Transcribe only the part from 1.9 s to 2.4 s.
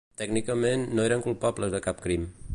cap crim.